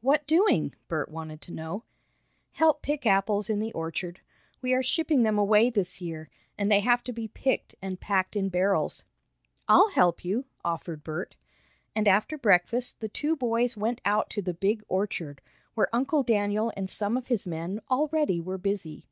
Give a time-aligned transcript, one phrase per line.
[0.00, 1.84] "What doing?" Bert wanted to know.
[2.50, 4.18] "Help pick apples in the orchard.
[4.60, 8.34] We are shipping them away this year, and they have to be picked, and packed
[8.34, 9.04] in barrels."
[9.68, 11.36] "I'll help you," offered Bert,
[11.94, 15.40] and, after breakfast, the two boys went out to the big orchard,
[15.74, 19.06] where Uncle Daniel and some of his men already were busy.